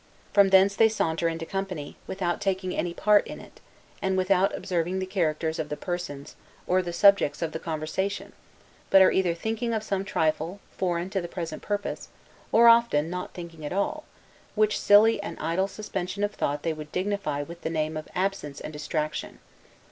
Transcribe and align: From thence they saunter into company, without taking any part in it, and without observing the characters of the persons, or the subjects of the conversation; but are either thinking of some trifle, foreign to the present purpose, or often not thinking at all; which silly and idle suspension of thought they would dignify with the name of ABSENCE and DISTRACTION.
From 0.33 0.49
thence 0.49 0.75
they 0.75 0.89
saunter 0.89 1.27
into 1.27 1.45
company, 1.45 1.95
without 2.07 2.41
taking 2.41 2.73
any 2.73 2.91
part 2.91 3.27
in 3.27 3.39
it, 3.39 3.59
and 4.01 4.17
without 4.17 4.51
observing 4.57 4.97
the 4.97 5.05
characters 5.05 5.59
of 5.59 5.69
the 5.69 5.77
persons, 5.77 6.35
or 6.65 6.81
the 6.81 6.91
subjects 6.91 7.43
of 7.43 7.51
the 7.51 7.59
conversation; 7.59 8.33
but 8.89 9.03
are 9.03 9.11
either 9.11 9.35
thinking 9.35 9.75
of 9.75 9.83
some 9.83 10.03
trifle, 10.03 10.59
foreign 10.75 11.11
to 11.11 11.21
the 11.21 11.27
present 11.27 11.61
purpose, 11.61 12.09
or 12.51 12.67
often 12.67 13.11
not 13.11 13.35
thinking 13.35 13.63
at 13.63 13.71
all; 13.73 14.03
which 14.55 14.79
silly 14.79 15.21
and 15.21 15.37
idle 15.37 15.67
suspension 15.67 16.23
of 16.23 16.33
thought 16.33 16.63
they 16.63 16.73
would 16.73 16.91
dignify 16.91 17.43
with 17.43 17.61
the 17.61 17.69
name 17.69 17.95
of 17.95 18.07
ABSENCE 18.15 18.59
and 18.59 18.73
DISTRACTION. 18.73 19.37